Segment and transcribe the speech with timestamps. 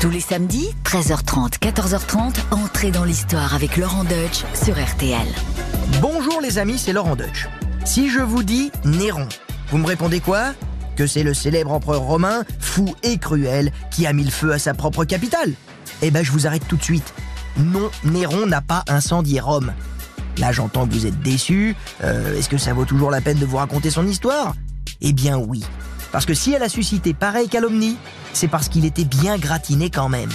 [0.00, 5.26] Tous les samedis, 13h30, 14h30, entrez dans l'histoire avec Laurent Deutsch sur RTL.
[6.00, 7.48] Bonjour les amis, c'est Laurent Deutsch.
[7.84, 9.26] Si je vous dis Néron,
[9.70, 10.52] vous me répondez quoi?
[10.96, 14.58] Que c'est le célèbre empereur romain, fou et cruel, qui a mis le feu à
[14.58, 15.52] sa propre capitale
[16.02, 17.14] Eh ben je vous arrête tout de suite.
[17.58, 19.72] Non, Néron n'a pas incendié Rome.
[20.38, 21.74] Là j'entends que vous êtes déçus.
[22.04, 24.54] Euh, Est-ce que ça vaut toujours la peine de vous raconter son histoire?
[25.00, 25.64] Eh bien oui.
[26.16, 27.98] Parce que si elle a suscité pareille calomnie,
[28.32, 30.30] c'est parce qu'il était bien gratiné quand même.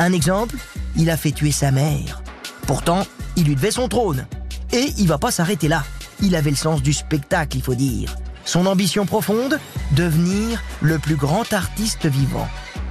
[0.00, 0.56] Un exemple,
[0.96, 2.24] il a fait tuer sa mère.
[2.66, 4.26] Pourtant, il lui devait son trône.
[4.72, 5.84] Et il va pas s'arrêter là.
[6.20, 8.16] Il avait le sens du spectacle, il faut dire.
[8.44, 9.60] Son ambition profonde,
[9.92, 12.48] devenir le plus grand artiste vivant.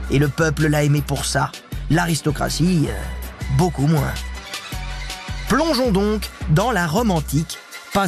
[0.09, 1.51] Et le peuple l'a aimé pour ça.
[1.89, 4.13] L'aristocratie, euh, beaucoup moins.
[5.49, 7.57] Plongeons donc dans la Rome antique,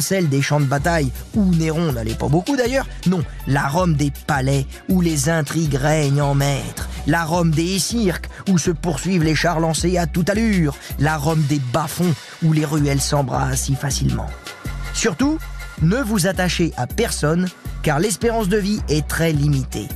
[0.00, 4.12] celle des champs de bataille, où Néron n'allait pas beaucoup d'ailleurs, non, la Rome des
[4.26, 9.34] palais, où les intrigues règnent en maître, la Rome des cirques, où se poursuivent les
[9.34, 14.28] chars lancés à toute allure, la Rome des bas-fonds, où les ruelles s'embrassent si facilement.
[14.94, 15.38] Surtout,
[15.82, 17.48] ne vous attachez à personne,
[17.82, 19.88] car l'espérance de vie est très limitée.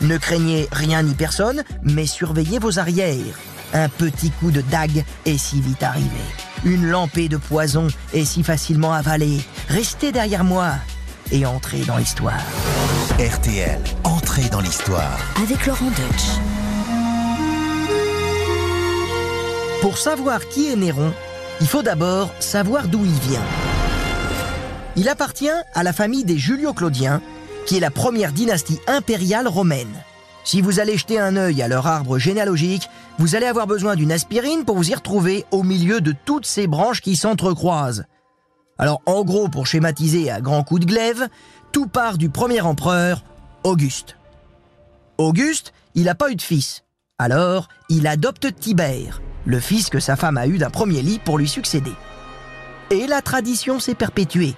[0.00, 3.38] Ne craignez rien ni personne, mais surveillez vos arrières.
[3.74, 6.08] Un petit coup de dague est si vite arrivé.
[6.64, 9.40] Une lampée de poison est si facilement avalée.
[9.68, 10.72] Restez derrière moi
[11.30, 12.40] et entrez dans l'histoire.
[13.18, 15.18] RTL, entrée dans l'histoire.
[15.42, 16.38] Avec Laurent Deutsch.
[19.80, 21.12] Pour savoir qui est Néron,
[21.60, 23.44] il faut d'abord savoir d'où il vient.
[24.96, 27.22] Il appartient à la famille des Julio-Claudiens,
[27.66, 30.02] qui est la première dynastie impériale romaine.
[30.48, 34.10] Si vous allez jeter un œil à leur arbre généalogique, vous allez avoir besoin d'une
[34.10, 38.06] aspirine pour vous y retrouver au milieu de toutes ces branches qui s'entrecroisent.
[38.78, 41.28] Alors en gros, pour schématiser à grands coups de glaive,
[41.70, 43.24] tout part du premier empereur,
[43.62, 44.16] Auguste.
[45.18, 46.82] Auguste, il n'a pas eu de fils.
[47.18, 51.36] Alors, il adopte Tibère, le fils que sa femme a eu d'un premier lit pour
[51.36, 51.92] lui succéder.
[52.88, 54.56] Et la tradition s'est perpétuée.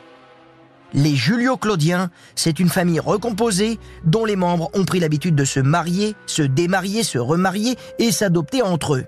[0.93, 6.17] Les Julio-Claudiens, c'est une famille recomposée dont les membres ont pris l'habitude de se marier,
[6.27, 9.05] se démarier, se remarier et s'adopter entre eux.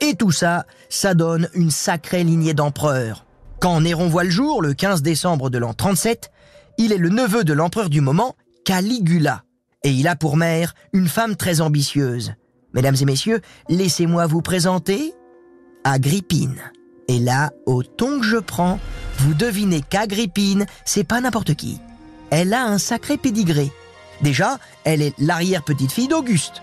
[0.00, 3.26] Et tout ça, ça donne une sacrée lignée d'empereurs.
[3.60, 6.32] Quand Néron voit le jour, le 15 décembre de l'an 37,
[6.78, 8.34] il est le neveu de l'empereur du moment,
[8.64, 9.44] Caligula.
[9.84, 12.32] Et il a pour mère une femme très ambitieuse.
[12.74, 15.12] Mesdames et messieurs, laissez-moi vous présenter
[15.84, 16.60] Agrippine.
[17.12, 18.80] Et là, au ton que je prends,
[19.18, 21.78] vous devinez qu'Agrippine, c'est pas n'importe qui.
[22.30, 23.70] Elle a un sacré pédigré.
[24.22, 26.62] Déjà, elle est l'arrière-petite-fille d'Auguste.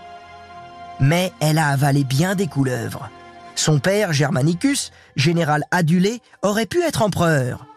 [0.99, 3.11] Mais elle a avalé bien des couleuvres.
[3.53, 7.67] Son père, Germanicus, général adulé, aurait pu être empereur.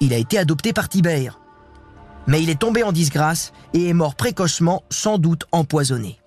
[0.00, 1.40] Il a été adopté par Tibère.
[2.26, 6.18] Mais il est tombé en disgrâce et est mort précocement, sans doute empoisonné.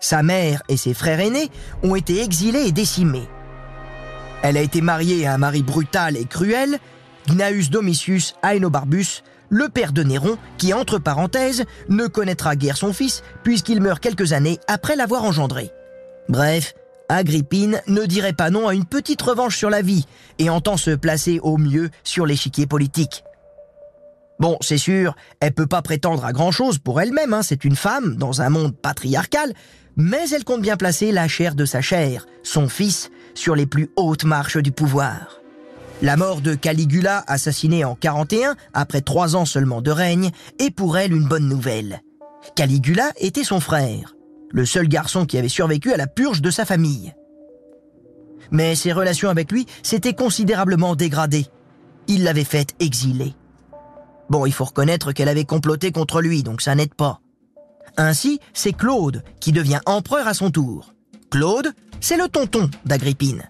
[0.00, 1.50] Sa mère et ses frères aînés
[1.82, 3.28] ont été exilés et décimés.
[4.42, 6.78] Elle a été mariée à un mari brutal et cruel,
[7.28, 13.22] Gnaeus Domitius Aenobarbus, le père de Néron, qui, entre parenthèses, ne connaîtra guère son fils
[13.42, 15.70] puisqu'il meurt quelques années après l'avoir engendré.
[16.28, 16.74] Bref,
[17.08, 20.06] Agrippine ne dirait pas non à une petite revanche sur la vie
[20.38, 23.24] et entend se placer au mieux sur l'échiquier politique.
[24.38, 28.14] Bon, c'est sûr, elle peut pas prétendre à grand-chose pour elle-même, hein, c'est une femme
[28.16, 29.52] dans un monde patriarcal,
[29.96, 33.88] mais elle compte bien placer la chair de sa chair, son fils, sur les plus
[33.96, 35.40] hautes marches du pouvoir.
[36.02, 40.98] La mort de Caligula, assassiné en 41, après trois ans seulement de règne, est pour
[40.98, 42.02] elle une bonne nouvelle.
[42.56, 44.16] Caligula était son frère,
[44.50, 47.14] le seul garçon qui avait survécu à la purge de sa famille.
[48.50, 51.46] Mais ses relations avec lui s'étaient considérablement dégradées.
[52.08, 53.34] Il l'avait faite exiler.
[54.30, 57.20] Bon, il faut reconnaître qu'elle avait comploté contre lui, donc ça n'aide pas.
[57.96, 60.92] Ainsi, c'est Claude qui devient empereur à son tour.
[61.30, 63.48] Claude, c'est le tonton d'Agrippine.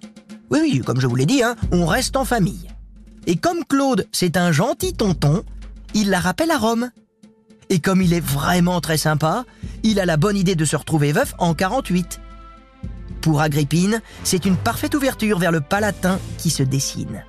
[0.50, 2.69] Oui, oui, comme je vous l'ai dit, hein, on reste en famille.
[3.26, 5.44] Et comme Claude, c'est un gentil tonton,
[5.94, 6.91] il la rappelle à Rome.
[7.70, 9.44] Et comme il est vraiment très sympa,
[9.82, 12.21] il a la bonne idée de se retrouver veuf en 48.
[13.21, 17.24] Pour Agrippine, c'est une parfaite ouverture vers le Palatin qui se dessine.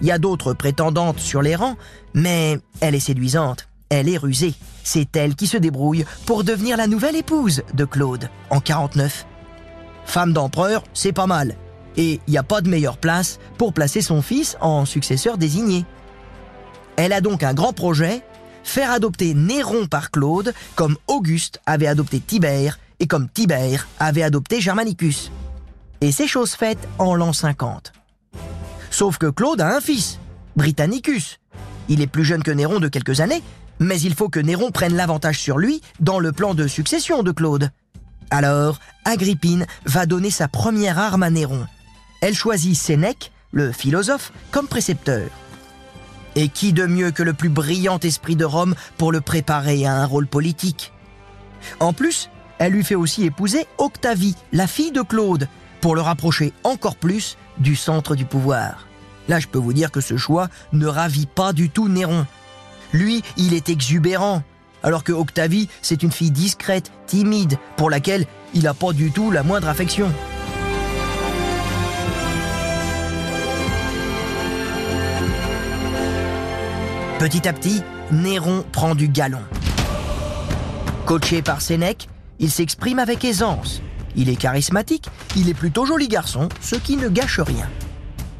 [0.00, 1.76] Il y a d'autres prétendantes sur les rangs,
[2.14, 4.54] mais elle est séduisante, elle est rusée.
[4.82, 9.26] C'est elle qui se débrouille pour devenir la nouvelle épouse de Claude en 49.
[10.10, 11.54] Femme d'empereur, c'est pas mal.
[11.96, 15.84] Et il n'y a pas de meilleure place pour placer son fils en successeur désigné.
[16.96, 18.24] Elle a donc un grand projet,
[18.64, 24.60] faire adopter Néron par Claude comme Auguste avait adopté Tibère et comme Tibère avait adopté
[24.60, 25.30] Germanicus.
[26.00, 27.92] Et c'est chose faite en l'an 50.
[28.90, 30.18] Sauf que Claude a un fils,
[30.56, 31.38] Britannicus.
[31.88, 33.44] Il est plus jeune que Néron de quelques années,
[33.78, 37.30] mais il faut que Néron prenne l'avantage sur lui dans le plan de succession de
[37.30, 37.70] Claude.
[38.30, 41.66] Alors, Agrippine va donner sa première arme à Néron.
[42.20, 45.28] Elle choisit Sénèque, le philosophe, comme précepteur.
[46.36, 49.94] Et qui de mieux que le plus brillant esprit de Rome pour le préparer à
[49.94, 50.92] un rôle politique?
[51.80, 55.48] En plus, elle lui fait aussi épouser Octavie, la fille de Claude,
[55.80, 58.86] pour le rapprocher encore plus du centre du pouvoir.
[59.28, 62.26] Là, je peux vous dire que ce choix ne ravit pas du tout Néron.
[62.92, 64.42] Lui, il est exubérant,
[64.82, 69.30] alors que Octavie, c'est une fille discrète, timide, pour laquelle il n'a pas du tout
[69.30, 70.10] la moindre affection.
[77.18, 79.42] Petit à petit, Néron prend du galon.
[81.04, 83.82] Coaché par Sénèque, il s'exprime avec aisance.
[84.16, 87.68] Il est charismatique, il est plutôt joli garçon, ce qui ne gâche rien.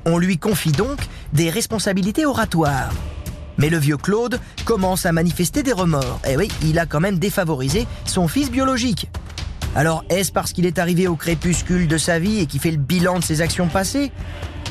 [0.06, 0.98] On lui confie donc
[1.32, 2.90] des responsabilités oratoires.
[3.60, 6.18] Mais le vieux Claude commence à manifester des remords.
[6.26, 9.10] Eh oui, il a quand même défavorisé son fils biologique.
[9.76, 12.78] Alors, est-ce parce qu'il est arrivé au crépuscule de sa vie et qu'il fait le
[12.78, 14.12] bilan de ses actions passées?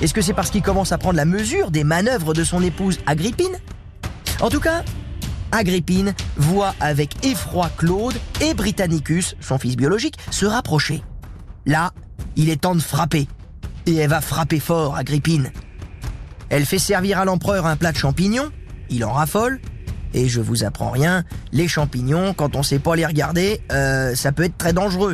[0.01, 2.99] Est-ce que c'est parce qu'il commence à prendre la mesure des manœuvres de son épouse
[3.05, 3.59] Agrippine?
[4.41, 4.83] En tout cas,
[5.51, 11.03] Agrippine voit avec effroi Claude et Britannicus, son fils biologique, se rapprocher.
[11.67, 11.91] Là,
[12.35, 13.27] il est temps de frapper.
[13.85, 15.51] Et elle va frapper fort, Agrippine.
[16.49, 18.49] Elle fait servir à l'empereur un plat de champignons,
[18.89, 19.59] il en raffole,
[20.13, 24.31] et je vous apprends rien, les champignons, quand on sait pas les regarder, euh, ça
[24.31, 25.13] peut être très dangereux.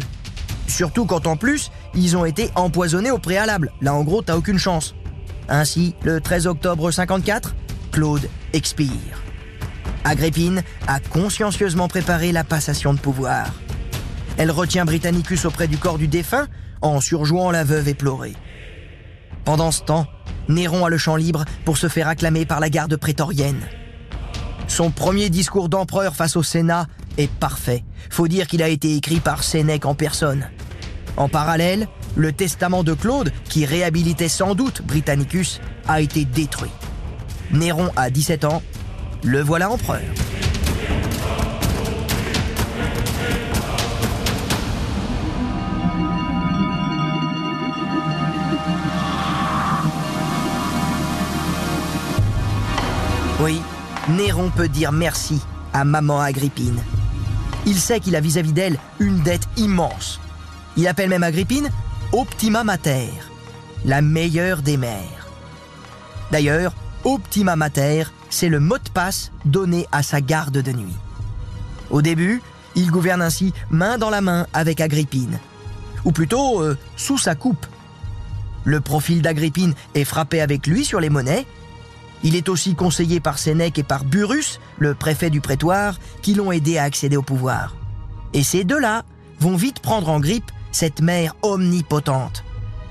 [0.68, 3.72] Surtout quand en plus, ils ont été empoisonnés au préalable.
[3.81, 4.95] Là en gros, t'as aucune chance.
[5.48, 7.56] Ainsi, le 13 octobre 54,
[7.92, 8.92] Claude expire.
[10.04, 13.48] Agrippine a consciencieusement préparé la passation de pouvoir.
[14.38, 16.48] Elle retient Britannicus auprès du corps du défunt
[16.81, 18.36] en surjouant la veuve éplorée.
[19.45, 20.07] Pendant ce temps,
[20.47, 23.62] Néron a le champ libre pour se faire acclamer par la garde prétorienne.
[24.68, 26.88] Son premier discours d'empereur face au Sénat
[27.18, 27.83] est parfait.
[28.09, 30.50] Faut dire qu'il a été écrit par Sénèque en personne.
[31.18, 36.71] En parallèle, le testament de Claude, qui réhabilitait sans doute Britannicus, a été détruit.
[37.51, 38.62] Néron a 17 ans,
[39.24, 40.01] le voilà empereur.
[53.41, 53.61] Oui,
[54.07, 55.41] Néron peut dire merci
[55.73, 56.81] à maman Agrippine.
[57.65, 60.21] Il sait qu'il a vis-à-vis d'elle une dette immense.
[60.77, 61.69] Il appelle même Agrippine
[62.13, 63.09] Optima Mater,
[63.83, 65.27] la meilleure des mères.
[66.31, 66.73] D'ailleurs,
[67.03, 70.95] Optima Mater, c'est le mot de passe donné à sa garde de nuit.
[71.89, 72.41] Au début,
[72.75, 75.39] il gouverne ainsi main dans la main avec Agrippine,
[76.05, 77.65] ou plutôt euh, sous sa coupe.
[78.63, 81.45] Le profil d'Agrippine est frappé avec lui sur les monnaies
[82.23, 86.51] il est aussi conseillé par Sénèque et par Burrus, le préfet du prétoire, qui l'ont
[86.51, 87.75] aidé à accéder au pouvoir.
[88.33, 89.03] Et ces deux-là
[89.39, 92.44] vont vite prendre en grippe cette mère omnipotente.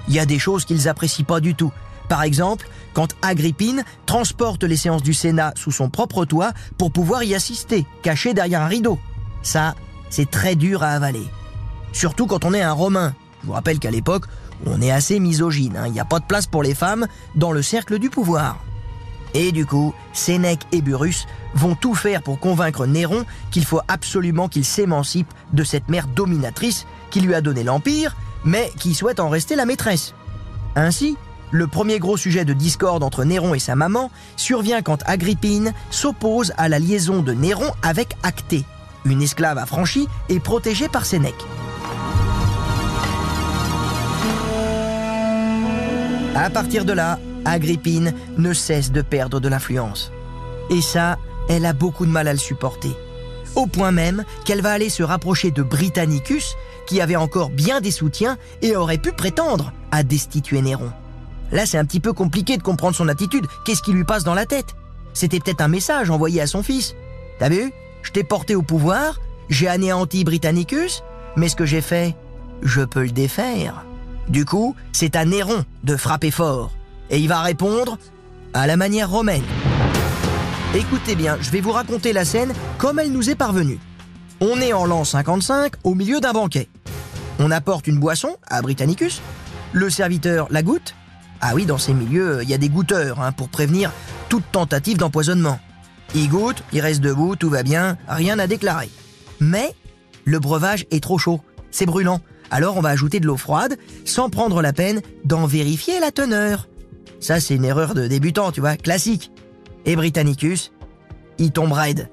[0.09, 1.73] Il y a des choses qu'ils apprécient pas du tout.
[2.09, 7.25] Par exemple, quand Agrippine transporte les séances du Sénat sous son propre toit pour pouvoir
[7.25, 8.99] y assister, caché derrière un rideau.
[9.43, 9.75] Ça,
[10.11, 11.27] c'est très dur à avaler.
[11.93, 13.15] Surtout quand on est un Romain.
[13.43, 14.27] Je vous rappelle qu'à l'époque,
[14.67, 15.77] on est assez misogyne.
[15.77, 15.87] Hein.
[15.87, 18.59] Il n'y a pas de place pour les femmes dans le cercle du pouvoir.
[19.35, 24.49] Et du coup, Sénèque et Burrus vont tout faire pour convaincre Néron qu'il faut absolument
[24.49, 29.29] qu'il s'émancipe de cette mère dominatrice qui lui a donné l'Empire, mais qui souhaite en
[29.29, 30.15] rester la maîtresse.
[30.77, 31.17] Ainsi,
[31.51, 36.53] le premier gros sujet de discorde entre Néron et sa maman survient quand Agrippine s'oppose
[36.57, 38.65] à la liaison de Néron avec Actée,
[39.05, 41.45] une esclave affranchie et protégée par Sénèque.
[46.37, 50.13] À partir de là, Agrippine ne cesse de perdre de l'influence.
[50.71, 52.97] Et ça, elle a beaucoup de mal à le supporter.
[53.55, 57.91] Au point même qu'elle va aller se rapprocher de Britannicus, qui avait encore bien des
[57.91, 60.91] soutiens et aurait pu prétendre à destituer Néron.
[61.53, 63.47] Là, c'est un petit peu compliqué de comprendre son attitude.
[63.65, 64.75] Qu'est-ce qui lui passe dans la tête?
[65.13, 66.95] C'était peut-être un message envoyé à son fils.
[67.39, 67.73] T'as vu?
[68.03, 71.03] Je t'ai porté au pouvoir, j'ai anéanti Britannicus,
[71.37, 72.15] mais ce que j'ai fait,
[72.63, 73.85] je peux le défaire.
[74.29, 76.73] Du coup, c'est à Néron de frapper fort
[77.15, 77.97] et il va répondre
[78.55, 79.45] à la manière romaine.
[80.75, 83.79] Écoutez bien, je vais vous raconter la scène comme elle nous est parvenue.
[84.41, 86.69] On est en l'an 55 au milieu d'un banquet.
[87.39, 89.23] On apporte une boisson à Britannicus,
[89.73, 90.97] le serviteur la goûte.
[91.41, 93.93] Ah oui, dans ces milieux, il y a des goûteurs hein, pour prévenir
[94.29, 95.61] toute tentative d'empoisonnement.
[96.17, 98.91] Il goûte, il reste debout, tout va bien, rien à déclarer.
[99.39, 99.73] Mais
[100.25, 101.41] le breuvage est trop chaud,
[101.71, 102.21] c'est brûlant.
[102.51, 106.67] Alors on va ajouter de l'eau froide sans prendre la peine d'en vérifier la teneur.
[107.25, 109.31] Ça, c'est une erreur de débutant, tu vois, classique.
[109.87, 110.73] Et Britannicus,
[111.39, 112.11] il tombe raide.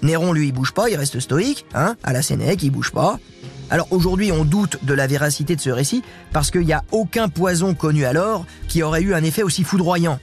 [0.00, 3.18] Néron, lui, il bouge pas, il reste stoïque, hein, à la Sénèque, il bouge pas.
[3.68, 7.28] Alors aujourd'hui, on doute de la véracité de ce récit parce qu'il n'y a aucun
[7.28, 10.20] poison connu alors qui aurait eu un effet aussi foudroyant.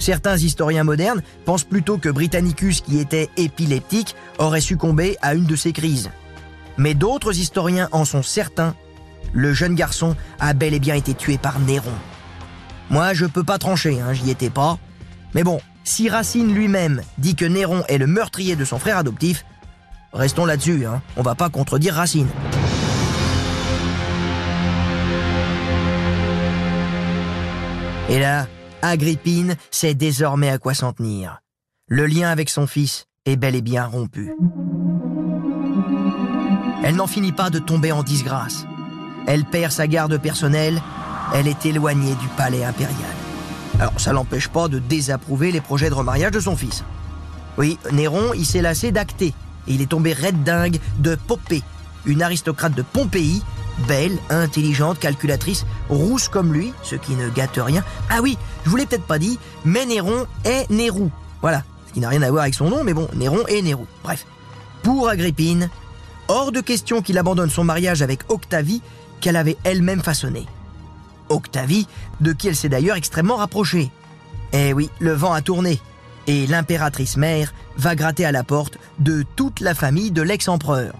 [0.00, 5.54] Certains historiens modernes pensent plutôt que Britannicus, qui était épileptique, aurait succombé à une de
[5.54, 6.10] ces crises.
[6.78, 8.74] Mais d'autres historiens en sont certains.
[9.32, 11.92] Le jeune garçon a bel et bien été tué par Néron.
[12.90, 14.78] Moi, je peux pas trancher, hein, j'y étais pas.
[15.34, 19.44] Mais bon, si Racine lui-même dit que Néron est le meurtrier de son frère adoptif,
[20.12, 22.28] restons là-dessus, hein, on va pas contredire Racine.
[28.08, 28.46] Et là,
[28.82, 31.40] Agrippine sait désormais à quoi s'en tenir.
[31.88, 34.32] Le lien avec son fils est bel et bien rompu.
[36.84, 38.64] Elle n'en finit pas de tomber en disgrâce.
[39.26, 40.80] Elle perd sa garde personnelle,
[41.34, 42.96] elle est éloignée du palais impérial.
[43.78, 46.84] Alors ça l'empêche pas de désapprouver les projets de remariage de son fils.
[47.58, 49.34] Oui, Néron, il s'est lassé d'acter,
[49.66, 51.62] et il est tombé red dingue de Popée,
[52.04, 53.42] une aristocrate de Pompéi,
[53.86, 57.84] belle, intelligente, calculatrice, rousse comme lui, ce qui ne gâte rien.
[58.10, 61.10] Ah oui, je vous l'ai peut-être pas dit, mais Néron est Nérou.
[61.42, 63.86] Voilà, ce qui n'a rien à voir avec son nom, mais bon, Néron est Nérou.
[64.02, 64.26] Bref.
[64.82, 65.68] Pour Agrippine,
[66.28, 68.82] hors de question qu'il abandonne son mariage avec Octavie,
[69.20, 70.46] qu'elle avait elle-même façonné.
[71.28, 71.86] Octavie,
[72.20, 73.90] de qui elle s'est d'ailleurs extrêmement rapprochée.
[74.52, 75.80] Eh oui, le vent a tourné,
[76.26, 80.94] et l'impératrice mère va gratter à la porte de toute la famille de l'ex-empereur.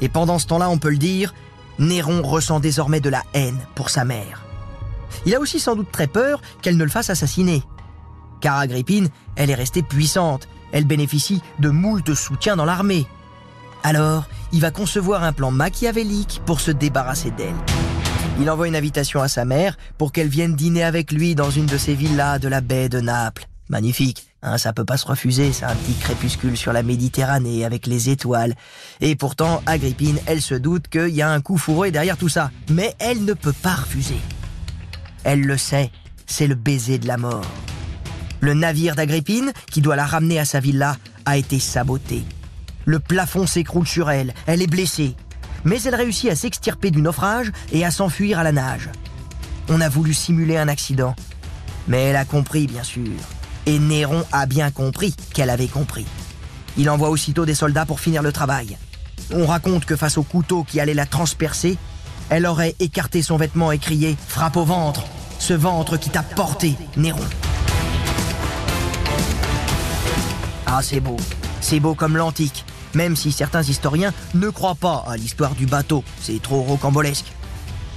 [0.00, 1.34] Et pendant ce temps-là, on peut le dire,
[1.78, 4.44] Néron ressent désormais de la haine pour sa mère.
[5.24, 7.62] Il a aussi sans doute très peur qu'elle ne le fasse assassiner.
[8.40, 13.06] Car Agrippine, elle est restée puissante, elle bénéficie de moult soutien dans l'armée.
[13.82, 17.54] Alors, il va concevoir un plan machiavélique pour se débarrasser d'elle.
[18.38, 21.66] Il envoie une invitation à sa mère pour qu'elle vienne dîner avec lui dans une
[21.66, 23.48] de ses villas de la baie de Naples.
[23.68, 27.86] Magnifique, hein, ça peut pas se refuser, c'est un petit crépuscule sur la Méditerranée avec
[27.86, 28.54] les étoiles.
[29.00, 32.50] Et pourtant, Agrippine, elle se doute qu'il y a un coup fourré derrière tout ça.
[32.70, 34.20] Mais elle ne peut pas refuser.
[35.24, 35.90] Elle le sait,
[36.26, 37.50] c'est le baiser de la mort.
[38.40, 42.22] Le navire d'Agrippine, qui doit la ramener à sa villa, a été saboté.
[42.84, 45.16] Le plafond s'écroule sur elle, elle est blessée.
[45.66, 48.88] Mais elle réussit à s'extirper du naufrage et à s'enfuir à la nage.
[49.68, 51.16] On a voulu simuler un accident.
[51.88, 53.10] Mais elle a compris, bien sûr.
[53.66, 56.06] Et Néron a bien compris qu'elle avait compris.
[56.76, 58.78] Il envoie aussitôt des soldats pour finir le travail.
[59.32, 61.78] On raconte que face au couteau qui allait la transpercer,
[62.28, 65.02] elle aurait écarté son vêtement et crié⁇ Frappe au ventre
[65.40, 67.18] Ce ventre qui t'a porté, Néron!⁇
[70.66, 71.16] Ah, c'est beau.
[71.60, 72.64] C'est beau comme l'antique,
[72.96, 76.02] même si certains historiens ne croient pas à l'histoire du bateau.
[76.20, 77.32] C'est trop rocambolesque.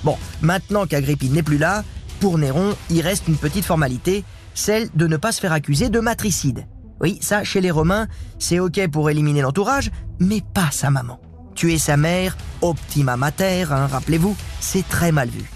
[0.04, 1.84] Bon, maintenant qu'Agrippine n'est plus là,
[2.20, 6.00] pour Néron, il reste une petite formalité, celle de ne pas se faire accuser de
[6.00, 6.68] matricide.
[7.02, 8.08] Oui, ça, chez les Romains,
[8.40, 9.90] c'est ok pour éliminer l'entourage,
[10.20, 11.20] mais pas sa maman.
[11.56, 15.50] Tuer sa mère, optima mater, hein, rappelez-vous, c'est très mal vu.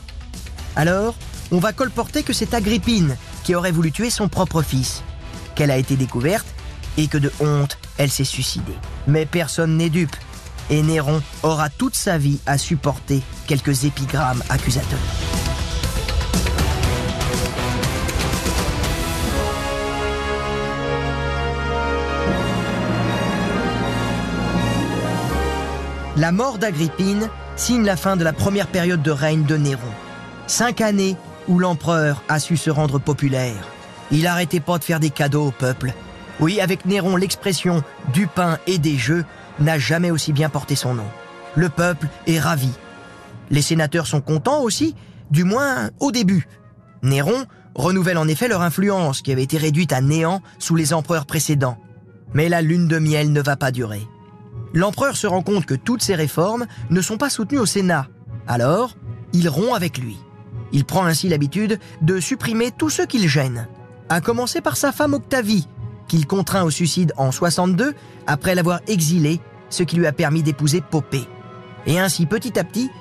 [0.76, 1.16] Alors,
[1.52, 5.04] on va colporter que c'est Agrippine qui aurait voulu tuer son propre fils,
[5.56, 6.48] qu'elle a été découverte
[6.98, 8.78] et que de honte, elle s'est suicidée.
[9.08, 10.16] Mais personne n'est dupe,
[10.70, 15.00] et Néron aura toute sa vie à supporter quelques épigrammes accusateurs.
[26.16, 29.82] La mort d'Agrippine signe la fin de la première période de règne de Néron.
[30.46, 33.68] Cinq années où l'empereur a su se rendre populaire.
[34.12, 35.92] Il n'arrêtait pas de faire des cadeaux au peuple.
[36.40, 39.26] Oui, avec Néron, l'expression du pain et des jeux
[39.60, 41.08] n'a jamais aussi bien porté son nom.
[41.56, 42.72] Le peuple est ravi.
[43.50, 44.96] Les sénateurs sont contents aussi,
[45.32, 46.48] du moins au début.
[47.04, 51.26] Néron renouvelle en effet leur influence qui avait été réduite à néant sous les empereurs
[51.26, 51.78] précédents.
[52.34, 54.08] Mais la lune de miel ne va pas durer
[54.74, 58.08] l'empereur se rend compte que toutes ces réformes ne sont pas soutenues au Sénat.
[58.48, 58.98] Alors,
[59.32, 60.18] il rompt avec lui.
[60.72, 63.68] Il prend ainsi l'habitude de supprimer tous ceux qu'il gêne,
[64.10, 65.68] à commencer par sa femme Octavie,
[66.14, 67.96] qu'il contraint au suicide en 62
[68.28, 69.40] après l'avoir exilée,
[69.72, 71.28] ce qui lui a permis d'épouser Popée.
[71.88, 72.92] Et ainsi, petit à petit,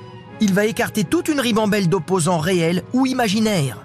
[0.41, 3.85] il va écarter toute une ribambelle d'opposants réels ou imaginaires.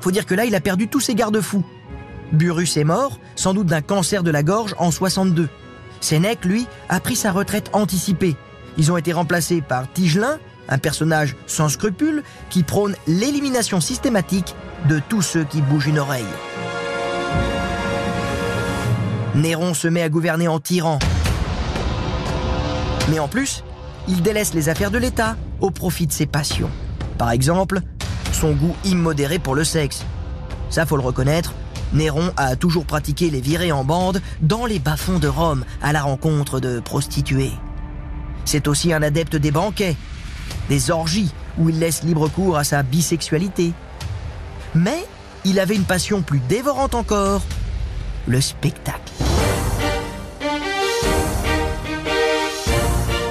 [0.00, 1.64] Faut dire que là, il a perdu tous ses garde-fous.
[2.30, 5.48] Burrus est mort, sans doute d'un cancer de la gorge en 62.
[6.00, 8.36] Sénèque, lui, a pris sa retraite anticipée.
[8.78, 14.54] Ils ont été remplacés par Tigelin, un personnage sans scrupules qui prône l'élimination systématique
[14.88, 16.22] de tous ceux qui bougent une oreille.
[19.34, 20.98] Néron se met à gouverner en tyran.
[23.08, 23.62] Mais en plus,
[24.08, 26.70] il délaisse les affaires de l'État au profit de ses passions.
[27.16, 27.80] Par exemple,
[28.32, 30.04] son goût immodéré pour le sexe.
[30.68, 31.54] Ça, faut le reconnaître,
[31.92, 36.02] Néron a toujours pratiqué les virées en bande dans les bas-fonds de Rome à la
[36.02, 37.52] rencontre de prostituées.
[38.44, 39.96] C'est aussi un adepte des banquets,
[40.68, 43.72] des orgies où il laisse libre cours à sa bisexualité.
[44.74, 45.04] Mais
[45.44, 47.42] il avait une passion plus dévorante encore,
[48.26, 49.12] le spectacle.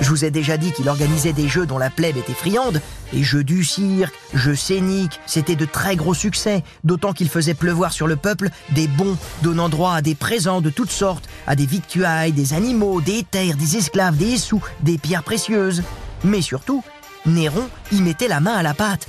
[0.02, 2.82] Je vous ai déjà dit qu'il organisait des jeux dont la plèbe était friande,
[3.14, 7.94] les jeux du cirque, jeux scéniques, c'était de très gros succès, d'autant qu'il faisait pleuvoir
[7.94, 11.68] sur le peuple des bons, donnant droit à des présents de toutes sortes, à des
[11.68, 15.84] victuailles, des animaux, des terres, des esclaves, des sous, des pierres précieuses.
[16.24, 16.84] Mais surtout,
[17.28, 19.08] Néron y mettait la main à la pâte.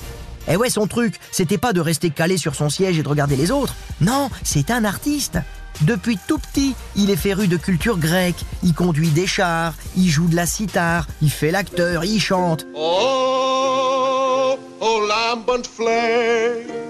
[0.48, 3.36] Et ouais, son truc, c'était pas de rester calé sur son siège et de regarder
[3.36, 3.74] les autres.
[4.00, 5.38] Non, c'est un artiste.
[5.82, 8.44] Depuis tout petit, il est féru de culture grecque.
[8.62, 12.66] Il conduit des chars, il joue de la cithare, il fait l'acteur, il chante.
[12.74, 16.80] Oh, oh lambent flame.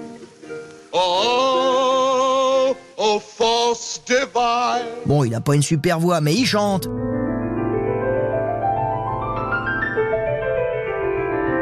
[0.93, 4.89] Oh, oh force divine.
[5.07, 6.89] Bon, il a pas une super voix, mais il chante.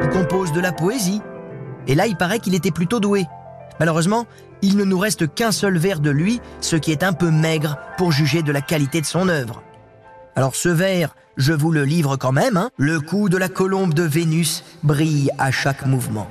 [0.03, 1.21] Il compose de la poésie.
[1.87, 3.27] Et là, il paraît qu'il était plutôt doué.
[3.79, 4.27] Malheureusement,
[4.63, 7.79] il ne nous reste qu'un seul vers de lui, ce qui est un peu maigre
[7.97, 9.63] pour juger de la qualité de son œuvre.
[10.37, 12.71] Alors ce vers, je vous le livre quand même, hein.
[12.77, 16.29] le cou de la colombe de Vénus brille à chaque mouvement.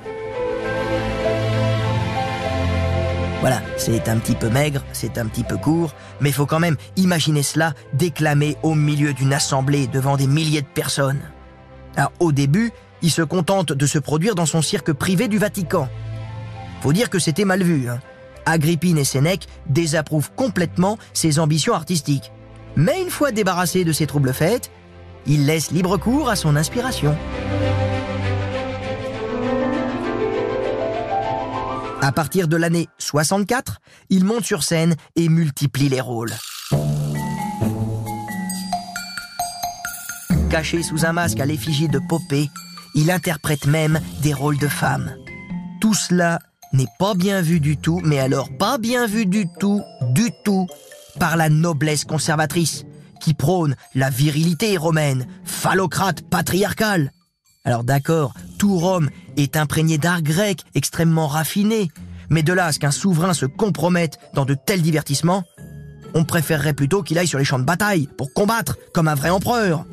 [3.40, 6.76] Voilà, c'est un petit peu maigre, c'est un petit peu court, mais faut quand même
[6.96, 11.20] imaginer cela déclamé au milieu d'une assemblée devant des milliers de personnes.
[11.96, 15.88] Alors au début, il se contente de se produire dans son cirque privé du Vatican.
[16.80, 17.88] Faut dire que c'était mal vu.
[17.88, 18.00] Hein.
[18.50, 22.32] Agrippine et Sénèque désapprouvent complètement ses ambitions artistiques.
[22.76, 24.70] Mais une fois débarrassé de ses troubles fêtes,
[25.26, 27.16] il laisse libre cours à son inspiration.
[32.00, 36.32] À partir de l'année 64, il monte sur scène et multiplie les rôles.
[40.48, 42.48] Caché sous un masque à l'effigie de Popée,
[42.94, 45.14] il interprète même des rôles de femmes.
[45.80, 46.38] Tout cela
[46.72, 50.66] n'est pas bien vu du tout, mais alors pas bien vu du tout, du tout,
[51.18, 52.84] par la noblesse conservatrice,
[53.20, 57.12] qui prône la virilité romaine, phallocrate patriarcale.
[57.64, 61.90] Alors d'accord, tout Rome est imprégné d'art grec extrêmement raffiné,
[62.30, 65.44] mais de là à ce qu'un souverain se compromette dans de tels divertissements,
[66.14, 69.30] on préférerait plutôt qu'il aille sur les champs de bataille pour combattre comme un vrai
[69.30, 69.84] empereur.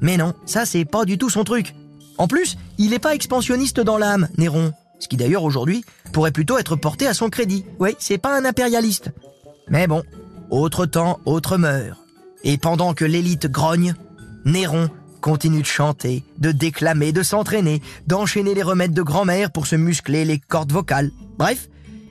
[0.00, 1.74] Mais non, ça c'est pas du tout son truc.
[2.18, 6.56] En plus, il n'est pas expansionniste dans l'âme, Néron, ce qui d'ailleurs aujourd'hui pourrait plutôt
[6.56, 7.66] être porté à son crédit.
[7.80, 9.10] Oui, c'est pas un impérialiste.
[9.68, 10.02] Mais bon,
[10.48, 11.98] autre temps, autre mœurs.
[12.44, 13.94] Et pendant que l'élite grogne,
[14.44, 14.88] Néron
[15.20, 20.24] continue de chanter, de déclamer, de s'entraîner, d'enchaîner les remèdes de grand-mère pour se muscler
[20.24, 21.10] les cordes vocales.
[21.36, 21.68] Bref,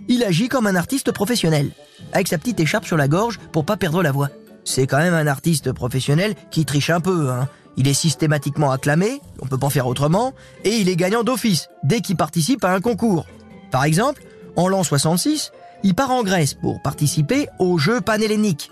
[0.10, 1.72] il agit comme un artiste professionnel,
[2.12, 4.30] avec sa petite écharpe sur la gorge pour pas perdre la voix.
[4.66, 7.48] C'est quand même un artiste professionnel qui triche un peu, hein.
[7.78, 12.02] Il est systématiquement acclamé, on peut pas faire autrement, et il est gagnant d'office dès
[12.02, 13.26] qu'il participe à un concours.
[13.74, 14.24] Par exemple,
[14.56, 18.70] en l'an 66, il part en Grèce pour participer aux Jeux panhelléniques.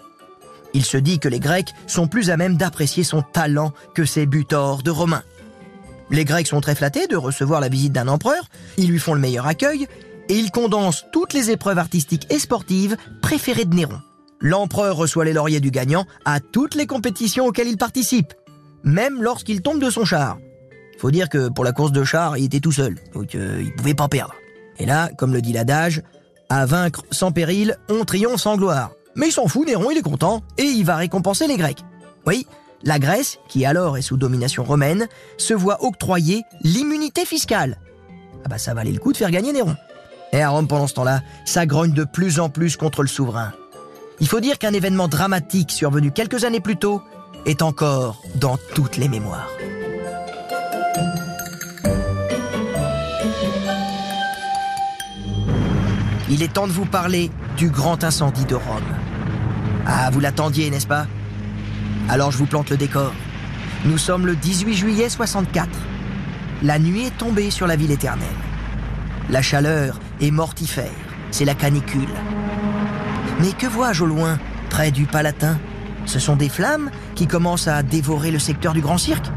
[0.76, 4.28] Il se dit que les Grecs sont plus à même d'apprécier son talent que ses
[4.28, 5.24] butors de Romains.
[6.12, 8.44] Les Grecs sont très flattés de recevoir la visite d'un empereur,
[8.78, 9.88] ils lui font le meilleur accueil,
[10.30, 14.00] et ils condensent toutes les épreuves artistiques et sportives préférées de Néron.
[14.40, 18.34] L'empereur reçoit les lauriers du gagnant à toutes les compétitions auxquelles il participe
[18.84, 20.38] même lorsqu'il tombe de son char.
[21.00, 23.74] Faut dire que pour la course de char, il était tout seul, donc euh, il
[23.74, 24.36] pouvait pas perdre.
[24.82, 26.02] Et là, comme le dit l'adage,
[26.50, 28.90] à vaincre sans péril, on triomphe sans gloire.
[29.14, 31.86] Mais il s'en fout, Néron, il est content, et il va récompenser les Grecs.
[32.26, 32.48] Oui,
[32.82, 37.78] la Grèce, qui alors est sous domination romaine, se voit octroyer l'immunité fiscale.
[38.44, 39.76] Ah bah ça valait le coup de faire gagner Néron.
[40.34, 43.54] Et à Rome, pendant ce temps-là, ça grogne de plus en plus contre le souverain.
[44.20, 47.04] Il faut dire qu'un événement dramatique survenu quelques années plus tôt
[47.46, 49.48] est encore dans toutes les mémoires.
[56.32, 58.96] Il est temps de vous parler du grand incendie de Rome.
[59.86, 61.06] Ah, vous l'attendiez, n'est-ce pas?
[62.08, 63.12] Alors je vous plante le décor.
[63.84, 65.68] Nous sommes le 18 juillet 64.
[66.64, 68.30] La nuit est tombée sur la ville éternelle.
[69.30, 70.90] La chaleur est mortifère,
[71.32, 72.08] c'est la canicule.
[73.42, 74.40] Mais que vois-je au loin,
[74.70, 75.60] près du Palatin?
[76.06, 79.30] Ce sont des flammes qui commencent à dévorer le secteur du Grand Cirque?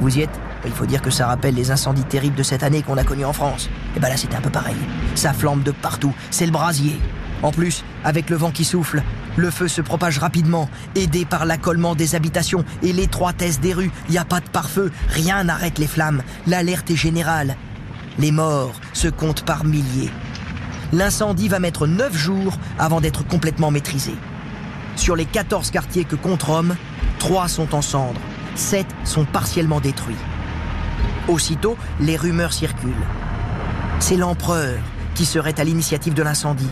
[0.00, 0.40] Vous y êtes?
[0.64, 3.24] Il faut dire que ça rappelle les incendies terribles de cette année qu'on a connus
[3.24, 3.68] en France.
[3.96, 4.76] Et ben là, c'était un peu pareil.
[5.14, 6.98] Ça flambe de partout, c'est le brasier.
[7.42, 9.02] En plus, avec le vent qui souffle,
[9.36, 13.90] le feu se propage rapidement, aidé par l'accollement des habitations et l'étroitesse des rues.
[14.08, 16.22] Il n'y a pas de pare-feu, rien n'arrête les flammes.
[16.46, 17.56] L'alerte est générale.
[18.18, 20.10] Les morts se comptent par milliers.
[20.92, 24.14] l'incendie va mettre 9 jours avant d'être complètement maîtrisé.
[24.94, 26.76] Sur les 14 quartiers que compte Rome,
[27.18, 28.20] 3 sont en cendres,
[28.54, 30.16] 7 sont partiellement détruits.
[31.28, 32.92] Aussitôt, les rumeurs circulent.
[34.00, 34.78] C'est l'empereur
[35.14, 36.70] qui serait à l'initiative de l'incendie.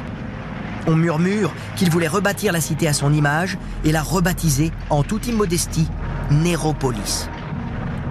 [0.86, 5.26] On murmure qu'il voulait rebâtir la cité à son image et la rebaptiser en toute
[5.26, 5.88] immodestie
[6.30, 7.28] Néropolis.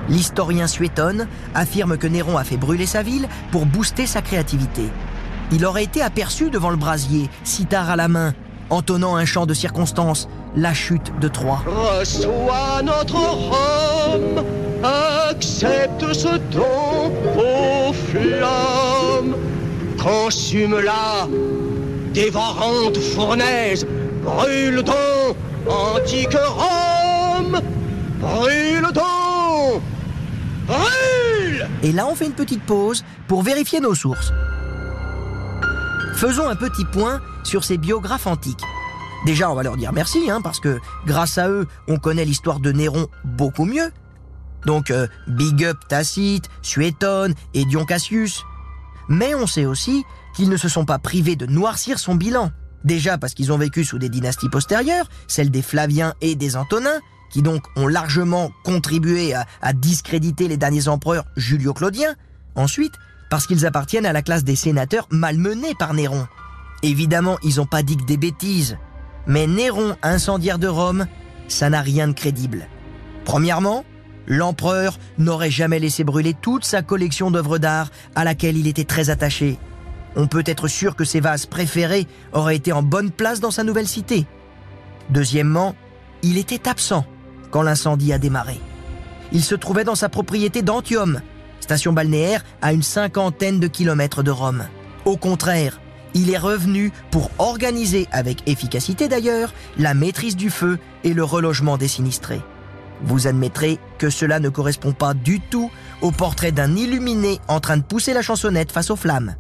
[0.08, 4.84] L'historien Suétone affirme que Néron a fait brûler sa ville pour booster sa créativité.
[5.52, 8.34] Il aurait été aperçu devant le brasier, cithare à la main,
[8.70, 11.64] entonnant un chant de circonstance, la chute de Troie.
[11.66, 14.44] Reçois notre Rome,
[14.84, 19.36] accepte ce don aux flammes.
[20.02, 21.28] Consume-la,
[22.14, 23.86] dévorante fournaise,
[24.24, 25.36] brûle donc,
[25.68, 27.60] antique Rome,
[28.22, 29.82] brûle donc,
[30.68, 34.32] brûle Et là, on fait une petite pause pour vérifier nos sources.
[36.16, 38.64] Faisons un petit point sur ces biographes antiques.
[39.26, 42.60] Déjà, on va leur dire merci, hein, parce que grâce à eux, on connaît l'histoire
[42.60, 43.92] de Néron beaucoup mieux.
[44.66, 48.44] Donc, euh, big up Tacite, Suétone et Dion Cassius.
[49.08, 50.04] Mais on sait aussi
[50.36, 52.52] qu'ils ne se sont pas privés de noircir son bilan.
[52.84, 57.00] Déjà parce qu'ils ont vécu sous des dynasties postérieures, celles des Flaviens et des Antonins,
[57.30, 62.16] qui donc ont largement contribué à, discréditer les derniers empereurs Julio-Claudiens.
[62.56, 62.94] Ensuite,
[63.30, 66.28] parce qu'ils appartiennent à la classe des sénateurs malmenés par Néron.
[66.82, 68.78] Évidemment, ils n'ont pas dit que des bêtises.
[69.28, 71.06] Mais Néron, incendiaire de Rome,
[71.48, 72.68] ça n'a rien de crédible.
[73.26, 73.84] Premièrement,
[74.30, 79.10] l'empereur n'aurait jamais laissé brûler toute sa collection d'œuvres d'art à laquelle il était très
[79.10, 79.58] attaché.
[80.16, 83.64] On peut être sûr que ses vases préférés auraient été en bonne place dans sa
[83.64, 84.26] nouvelle cité.
[85.10, 85.76] Deuxièmement,
[86.22, 87.06] il était absent
[87.52, 88.60] quand l'incendie a démarré.
[89.32, 91.22] Il se trouvait dans sa propriété d'Antium,
[91.60, 94.66] station balnéaire à une cinquantaine de kilomètres de Rome.
[95.06, 95.80] Au contraire,
[96.14, 101.78] il est revenu pour organiser, avec efficacité d'ailleurs, la maîtrise du feu et le relogement
[101.78, 102.42] des sinistrés.
[103.02, 107.78] Vous admettrez que cela ne correspond pas du tout au portrait d'un illuminé en train
[107.78, 109.36] de pousser la chansonnette face aux flammes.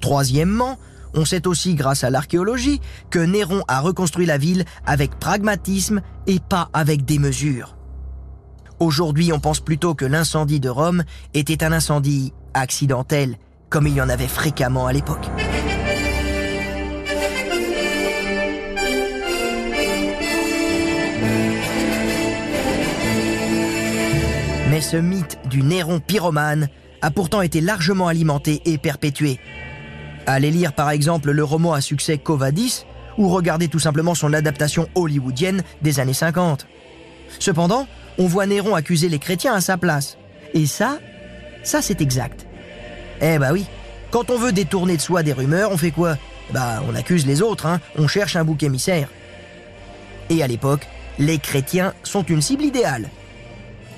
[0.00, 0.78] Troisièmement,
[1.14, 2.80] on sait aussi grâce à l'archéologie
[3.10, 7.76] que Néron a reconstruit la ville avec pragmatisme et pas avec des mesures.
[8.78, 11.04] Aujourd'hui, on pense plutôt que l'incendie de Rome
[11.34, 13.36] était un incendie accidentel,
[13.68, 15.28] comme il y en avait fréquemment à l'époque.
[24.80, 26.68] Ce mythe du Néron pyromane
[27.02, 29.38] a pourtant été largement alimenté et perpétué.
[30.26, 32.86] Allez lire par exemple le roman à succès Covadis
[33.18, 36.66] ou regardez tout simplement son adaptation hollywoodienne des années 50.
[37.38, 37.86] Cependant,
[38.18, 40.16] on voit Néron accuser les chrétiens à sa place.
[40.54, 40.98] Et ça,
[41.62, 42.46] ça c'est exact.
[43.20, 43.66] Eh bah oui,
[44.10, 46.16] quand on veut détourner de soi des rumeurs, on fait quoi?
[46.52, 49.08] Bah on accuse les autres, hein, on cherche un bouc émissaire.
[50.30, 50.88] Et à l'époque,
[51.18, 53.10] les chrétiens sont une cible idéale.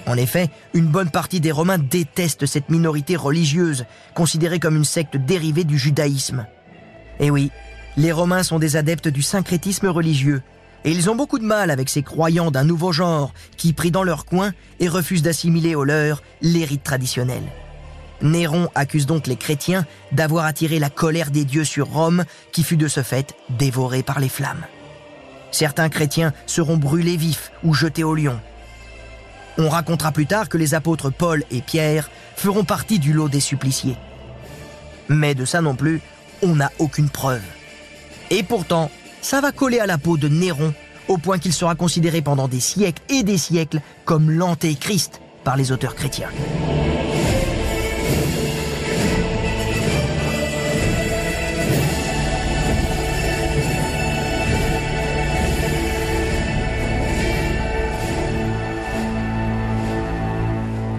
[0.07, 3.85] En effet, une bonne partie des Romains détestent cette minorité religieuse,
[4.15, 6.47] considérée comme une secte dérivée du judaïsme.
[7.21, 7.51] Et oui,
[7.97, 10.43] les Romains sont des adeptes du syncrétisme religieux,
[10.85, 14.03] et ils ont beaucoup de mal avec ces croyants d'un nouveau genre qui prient dans
[14.03, 17.47] leur coin et refusent d'assimiler au leur les rites traditionnels.
[18.23, 22.77] Néron accuse donc les chrétiens d'avoir attiré la colère des dieux sur Rome, qui fut
[22.77, 24.65] de ce fait dévorée par les flammes.
[25.51, 28.41] Certains chrétiens seront brûlés vifs ou jetés au lion.
[29.59, 33.41] On racontera plus tard que les apôtres Paul et Pierre feront partie du lot des
[33.41, 33.97] suppliciés.
[35.09, 36.01] Mais de ça non plus,
[36.43, 37.43] on n'a aucune preuve.
[38.31, 40.73] Et pourtant, ça va coller à la peau de Néron,
[41.09, 45.71] au point qu'il sera considéré pendant des siècles et des siècles comme l'antéchrist par les
[45.73, 46.31] auteurs chrétiens.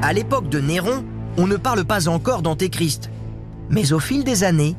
[0.03, 1.05] À l'époque de Néron,
[1.37, 3.09] on ne parle pas encore d'antéchrist.
[3.69, 4.75] Mais au fil des années,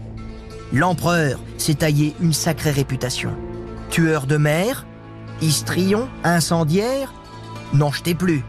[0.71, 3.31] l'empereur s'est taillé une sacrée réputation.
[3.89, 4.87] Tueur de mer,
[5.41, 7.15] histrion, incendiaire,
[7.73, 8.45] n'en jetez plus.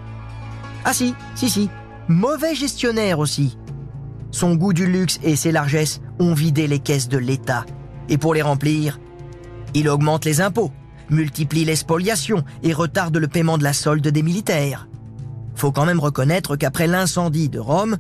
[0.84, 1.70] Ah si, si, si,
[2.10, 3.58] mauvais gestionnaire aussi.
[4.32, 7.66] Son goût du luxe et ses largesses ont vidé les caisses de l'État.
[8.10, 9.00] Et pour les remplir,
[9.76, 10.74] il augmente les impôts,
[11.10, 14.90] multiplie les spoliations et retarde le paiement de la solde des militaires.
[15.56, 17.98] Faut quand même reconnaître qu'après l'incendie de Rome,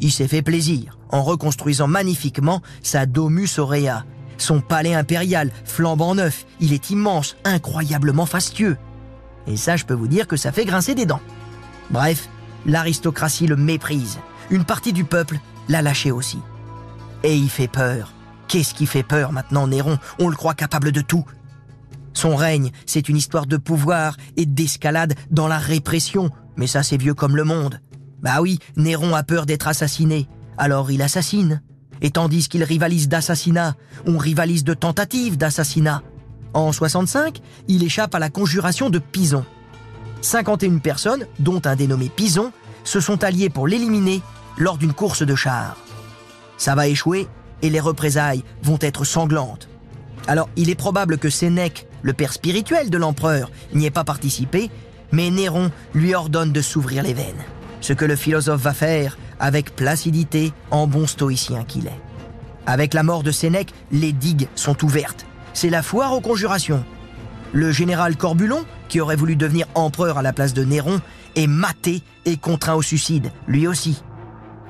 [0.00, 4.04] il s'est fait plaisir en reconstruisant magnifiquement sa Domus Aurea.
[4.36, 8.76] Son palais impérial, flambant neuf, il est immense, incroyablement fastueux.
[9.46, 11.20] Et ça, je peux vous dire que ça fait grincer des dents.
[11.90, 12.28] Bref,
[12.66, 14.18] l'aristocratie le méprise.
[14.50, 15.38] Une partie du peuple
[15.68, 16.38] l'a lâché aussi.
[17.22, 18.12] Et il fait peur.
[18.48, 19.98] Qu'est-ce qui fait peur maintenant Néron?
[20.18, 21.24] On le croit capable de tout.
[22.12, 26.30] Son règne, c'est une histoire de pouvoir et d'escalade dans la répression.
[26.56, 27.80] Mais ça, c'est vieux comme le monde.
[28.22, 30.28] Bah oui, Néron a peur d'être assassiné.
[30.56, 31.62] Alors il assassine.
[32.00, 36.02] Et tandis qu'il rivalise d'assassinat, on rivalise de tentatives d'assassinat.
[36.52, 39.44] En 65, il échappe à la conjuration de Pison.
[40.20, 42.52] 51 personnes, dont un dénommé Pison,
[42.84, 44.22] se sont alliées pour l'éliminer
[44.56, 45.76] lors d'une course de chars.
[46.56, 47.28] Ça va échouer
[47.62, 49.68] et les représailles vont être sanglantes.
[50.26, 54.70] Alors, il est probable que Sénèque, le père spirituel de l'empereur, n'y ait pas participé,
[55.14, 57.44] mais Néron lui ordonne de s'ouvrir les veines.
[57.80, 62.00] Ce que le philosophe va faire avec placidité en bon stoïcien qu'il est.
[62.66, 65.26] Avec la mort de Sénèque, les digues sont ouvertes.
[65.52, 66.84] C'est la foire aux conjurations.
[67.52, 71.00] Le général Corbulon, qui aurait voulu devenir empereur à la place de Néron,
[71.36, 74.02] est maté et contraint au suicide, lui aussi.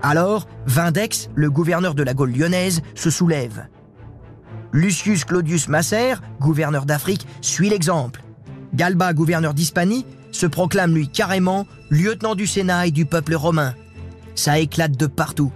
[0.03, 3.69] Alors, Vindex, le gouverneur de la Gaule lyonnaise, se soulève.
[4.73, 8.23] Lucius Claudius Masser, gouverneur d'Afrique, suit l'exemple.
[8.75, 13.75] Galba, gouverneur d'Hispanie, se proclame lui carrément lieutenant du Sénat et du peuple romain.
[14.35, 15.53] Ça éclate de partout.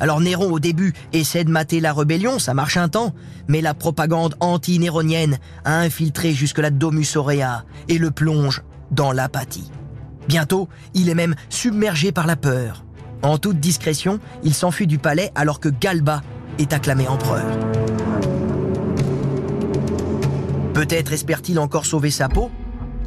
[0.00, 3.14] Alors Néron au début essaie de mater la rébellion, ça marche un temps,
[3.48, 9.70] mais la propagande anti-néronienne a infiltré jusque la Domus Aurea et le plonge dans l'apathie.
[10.26, 12.84] Bientôt, il est même submergé par la peur.
[13.22, 16.22] En toute discrétion, il s'enfuit du palais alors que Galba
[16.58, 17.44] est acclamé empereur.
[20.72, 22.50] Peut-être espère-t-il encore sauver sa peau,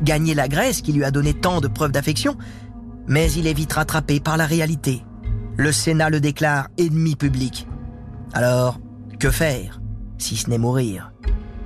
[0.02, 2.38] gagner la Grèce qui lui a donné tant de preuves d'affection,
[3.08, 5.04] mais il est vite rattrapé par la réalité.
[5.58, 7.68] Le Sénat le déclare ennemi public.
[8.34, 8.80] Alors,
[9.20, 9.82] que faire,
[10.18, 11.12] si ce n'est mourir?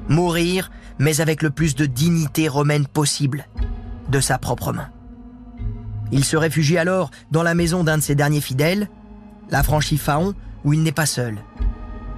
[0.10, 3.48] Mourir, mais avec le plus de dignité romaine possible,
[4.10, 4.90] de sa propre main.
[6.12, 8.90] Il se réfugie alors dans la maison d'un de ses derniers fidèles,
[9.50, 11.38] la Phaon, où il n'est pas seul.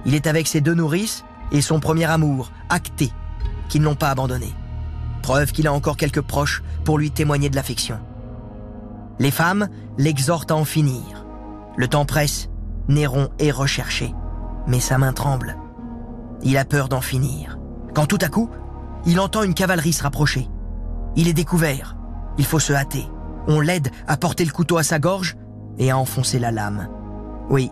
[0.06, 3.10] Il est avec ses deux nourrices et son premier amour, Acté,
[3.68, 4.52] qui ne l'ont pas abandonné.
[5.22, 7.98] Preuve qu'il a encore quelques proches pour lui témoigner de l'affection.
[9.18, 11.26] Les femmes l'exhortent à en finir.
[11.76, 12.48] Le temps presse,
[12.88, 14.14] Néron est recherché,
[14.66, 15.56] mais sa main tremble.
[16.42, 17.58] Il a peur d'en finir.
[17.94, 18.48] Quand tout à coup,
[19.06, 20.48] il entend une cavalerie se rapprocher.
[21.16, 21.96] Il est découvert.
[22.38, 23.06] Il faut se hâter.
[23.46, 25.36] On l'aide à porter le couteau à sa gorge
[25.78, 26.88] et à enfoncer la lame.
[27.48, 27.70] Oui,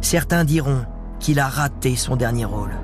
[0.00, 0.84] certains diront
[1.18, 2.76] qu'il a raté son dernier rôle.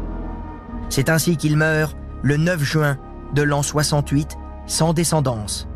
[0.89, 2.97] C'est ainsi qu'il meurt le 9 juin
[3.35, 5.69] de l'an 68, sans descendance.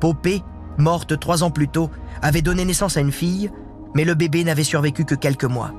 [0.00, 0.42] Popée,
[0.76, 1.90] morte trois ans plus tôt,
[2.22, 3.50] avait donné naissance à une fille,
[3.94, 5.72] mais le bébé n'avait survécu que quelques mois.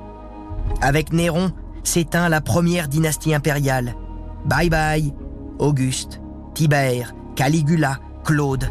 [0.80, 1.52] Avec Néron
[1.84, 3.94] s'éteint la première dynastie impériale.
[4.44, 5.14] Bye bye,
[5.58, 6.20] Auguste,
[6.54, 8.68] Tibère, Caligula, Claude.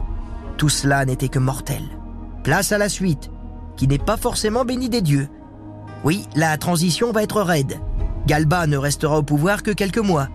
[0.57, 1.83] Tout cela n'était que mortel.
[2.43, 3.31] Place à la suite,
[3.75, 5.29] qui n'est pas forcément bénie des dieux.
[6.03, 7.79] Oui, la transition va être raide.
[8.27, 10.27] Galba ne restera au pouvoir que quelques mois.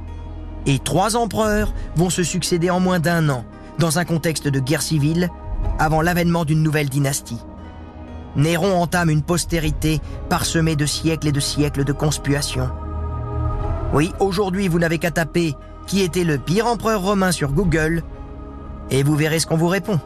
[0.66, 3.44] Et trois empereurs vont se succéder en moins d'un an,
[3.79, 5.29] dans un contexte de guerre civile,
[5.79, 7.40] avant l'avènement d'une nouvelle dynastie.
[8.37, 12.70] Néron entame une postérité parsemée de siècles et de siècles de conspuation.
[13.92, 15.55] Oui, aujourd'hui vous n'avez qu'à taper
[15.87, 18.03] qui était le pire empereur romain sur Google,
[18.90, 20.00] et vous verrez ce qu'on vous répond.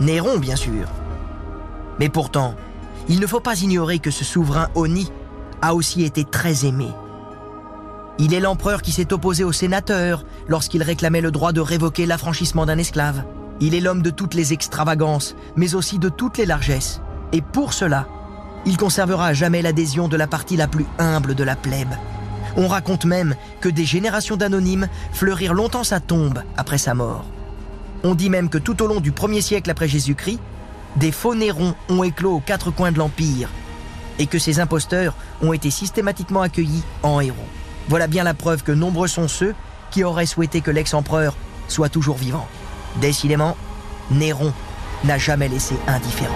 [0.00, 0.88] Néron, bien sûr.
[1.98, 2.54] Mais pourtant,
[3.08, 5.10] il ne faut pas ignorer que ce souverain Oni
[5.62, 6.88] a aussi été très aimé.
[8.22, 12.66] Il est l'empereur qui s'est opposé aux sénateurs lorsqu'il réclamait le droit de révoquer l'affranchissement
[12.66, 13.24] d'un esclave.
[13.60, 17.00] Il est l'homme de toutes les extravagances, mais aussi de toutes les largesses.
[17.32, 18.06] Et pour cela,
[18.66, 21.94] il conservera à jamais l'adhésion de la partie la plus humble de la plèbe.
[22.58, 27.24] On raconte même que des générations d'anonymes fleurirent longtemps sa tombe après sa mort.
[28.04, 30.40] On dit même que tout au long du 1er siècle après Jésus-Christ,
[30.96, 33.48] des faux Nérons ont éclos aux quatre coins de l'Empire,
[34.18, 37.36] et que ces imposteurs ont été systématiquement accueillis en héros.
[37.88, 39.54] Voilà bien la preuve que nombreux sont ceux
[39.90, 41.36] qui auraient souhaité que l'ex-empereur
[41.68, 42.46] soit toujours vivant.
[43.00, 43.56] Décidément,
[44.10, 44.52] Néron
[45.04, 46.34] n'a jamais laissé indifférent.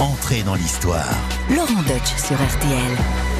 [0.00, 1.04] Entrez dans l'histoire.
[1.50, 3.37] Laurent Deutsch sur RTL.